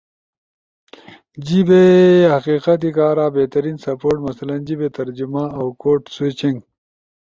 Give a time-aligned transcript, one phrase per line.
[1.45, 1.83] جیبے
[2.33, 6.57] ھقیقت کارا بہترین سپورٹ مثلاً جیبے ترجمہ اؤ کوڈ سوئچنگ